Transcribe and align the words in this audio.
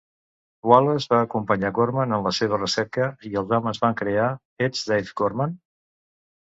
Wallace 0.69 1.11
va 1.11 1.19
acompanyar 1.25 1.71
Gorman 1.79 2.17
en 2.19 2.25
la 2.29 2.33
seva 2.39 2.61
recerca 2.63 3.11
i 3.31 3.35
els 3.43 3.55
homes 3.61 3.85
van 3.87 4.01
crea 4.03 4.29
Ets 4.71 4.85
Dave 4.93 5.19
Gorman? 5.25 5.57